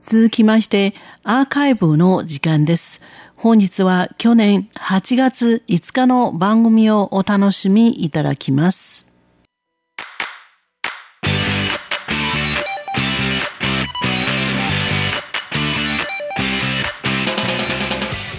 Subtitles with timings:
[0.00, 0.94] 続きまして
[1.24, 3.00] アーカイブの時間です。
[3.36, 9.08] 本日は去年8月5日の番組をお楽しみいただきます。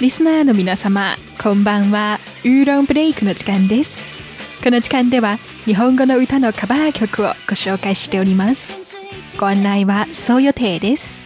[0.00, 2.18] リスナーの皆様、こんばんは。
[2.44, 4.62] ウーロンブレイクの時間です。
[4.62, 8.96] この時間では日本語の歌のカバー曲をご紹介しております。
[9.38, 11.23] ご案内はそう予定です。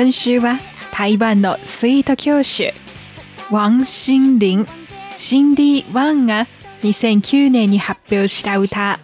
[0.00, 0.60] 今週は
[0.92, 2.72] 台湾のスイート教主、
[3.50, 4.66] ワン・シンリン、
[5.16, 6.46] シンディ・ワンが
[6.84, 9.00] 2009年に発表した歌、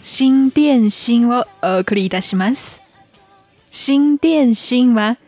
[0.00, 2.80] 心電心をお送りいたします。
[3.70, 5.18] 心電心は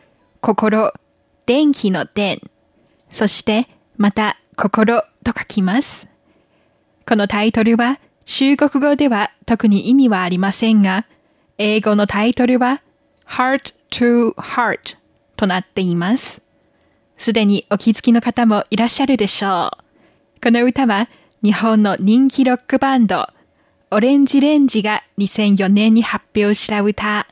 [0.41, 0.95] 心、
[1.45, 2.41] 電気の電、
[3.11, 6.09] そしてまた心と書きます。
[7.07, 11.05] このタイトルは中国語では特に意味はありませんが、
[11.59, 12.81] 英語のタイトルは
[13.29, 14.97] Heart to Heart
[15.37, 16.43] となっています。
[17.17, 19.71] すでにお気づきの方もいらっしゃるでしょ
[20.39, 20.41] う。
[20.43, 21.09] この歌は
[21.43, 23.29] 日本の人気ロックバンド
[23.91, 27.29] オレンジレンジが2004年に発表した歌、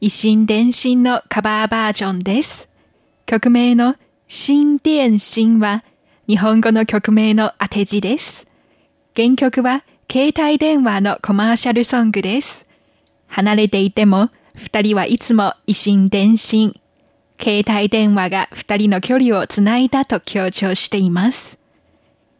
[0.00, 2.68] 維新伝心のカバーバージョンです。
[3.24, 3.94] 曲名の
[4.26, 5.84] 新電信は
[6.26, 8.48] 日本語の曲名の当て字です。
[9.14, 12.66] 原曲は携帯電話のコマーシャルソングです。
[13.28, 16.74] 離れていても二人はいつも維新伝心。
[17.40, 21.58] 携帯電話が二人の距離をつないだと強調しています。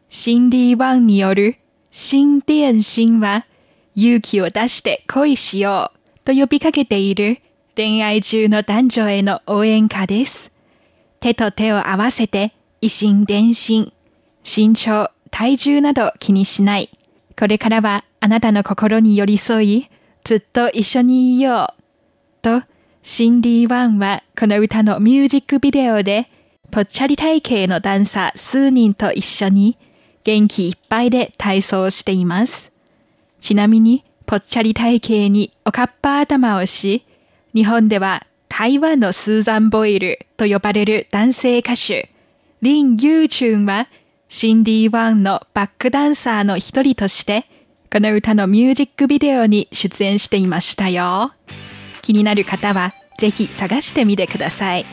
[0.09, 1.57] シンディ・ワンによる
[1.91, 3.47] 新電信は
[3.95, 7.39] 勇気を出して恋しようと呼びかけている
[7.75, 10.53] 恋愛中の男女への応援歌です。
[11.21, 13.93] 手と手を合わせて、維心伝心。
[14.45, 16.91] 身長、体重など気にしない。
[17.39, 19.91] これからはあなたの心に寄り添い、
[20.25, 21.82] ずっと一緒にいよう。
[22.43, 22.63] と、
[23.03, 26.29] シンディ・ワンはこの歌のミュージックビデオで、
[26.71, 29.79] ぽっちゃり体型のダンサー数人と一緒に
[30.25, 32.73] 元気いっぱいで体操しています。
[33.41, 37.05] ちなみに、ぽっちゃり体型におかっぱ頭をし、
[37.55, 42.11] 日本では台湾のスーザン・ボイルと呼ばれる男性歌手、
[42.63, 43.89] リン・ユーチュンは、
[44.29, 47.47] シンディ・ワンのバックダンサーの一人として、
[47.93, 51.33] この歌のミュージックビデオに出演していましたよ。
[52.13, 54.85] 気になる方は、ぜひ探してみてください。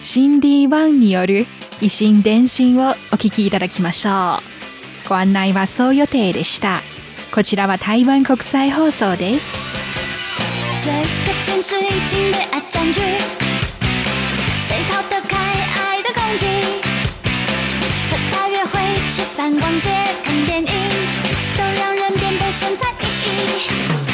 [0.00, 1.46] シンディ・ワンによる
[1.80, 4.38] 以心伝心をお聞きいただきましょ
[5.06, 5.08] う。
[5.08, 6.80] ご案内はそう予定でした。
[7.34, 9.52] こちらは台湾国際放送です。
[10.80, 10.94] 这个
[11.44, 13.00] 城市已经被爱占据，
[14.68, 16.46] 谁逃得开爱的攻击？
[18.10, 18.78] 和他约会、
[19.10, 19.90] 吃饭、逛街、
[20.24, 20.68] 看电影，
[21.56, 24.11] 都让人变得神采奕奕。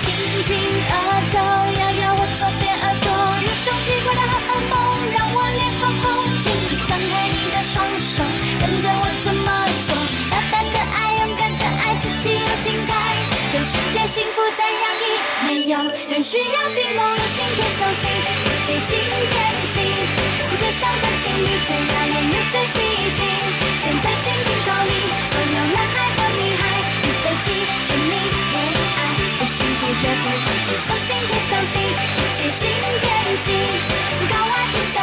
[0.00, 0.08] 亲
[0.44, 0.96] 亲额
[1.30, 1.36] 头，
[1.78, 3.08] 摇摇我左边耳朵，
[3.44, 4.74] 有种奇怪的噩梦
[5.12, 6.04] 让我脸红红。
[6.40, 8.24] 请你张开你的双手，
[8.60, 9.48] 跟着我这么
[9.86, 9.92] 做，
[10.32, 12.90] 大胆的爱，勇敢的爱，自己又精彩，
[13.52, 15.06] 全世界幸福在洋溢。
[15.46, 15.76] 没有
[16.08, 19.36] 人需要寂寞，手心贴手心，一起心贴
[19.68, 19.84] 心。
[20.56, 22.80] 街上的情侣最耀眼又最吸
[23.16, 23.59] 睛。
[30.90, 32.68] 放弃，手心贴手心，一起心
[33.00, 33.46] 贴心。
[34.28, 34.98] 高矮不在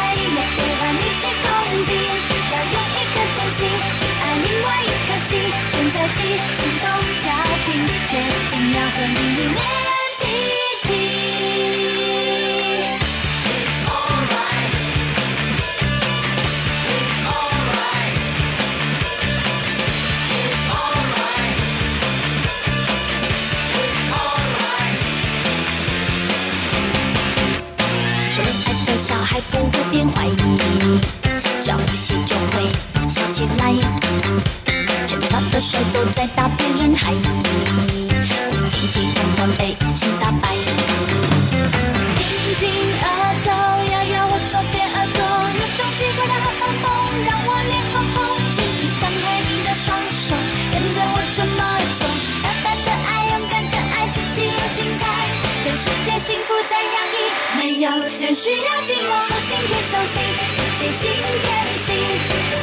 [58.28, 58.36] 人。
[58.36, 61.48] 需要寂寞，手心贴手心，一起心贴
[61.80, 61.96] 心。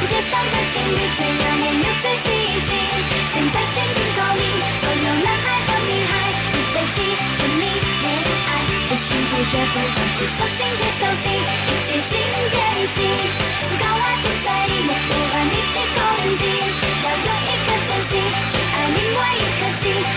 [0.06, 2.24] 街上的情侣最耀眼又最吸
[2.62, 2.70] 睛。
[3.34, 4.46] 现在请听口令，
[4.80, 7.02] 所有男孩和女孩，预备起，
[7.36, 8.06] 全民恋
[8.46, 8.50] 爱，
[8.88, 12.10] 不幸福绝不放弃，手心贴手心，一起心
[12.54, 13.02] 贴心。
[13.80, 15.98] 高矮不在意，也不管一起攻
[16.38, 16.42] 击，
[17.02, 20.16] 要用一颗真心去爱另外一颗心。